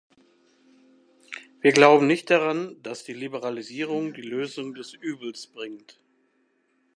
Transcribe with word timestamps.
Wir 1.61 1.73
glauben 1.73 2.07
nicht 2.07 2.31
daran, 2.31 2.81
dass 2.81 3.03
die 3.03 3.13
Liberalisierung 3.13 4.15
die 4.15 4.23
Lösung 4.23 4.73
des 4.73 4.93
Übels 4.95 5.45
bringt. 5.45 5.99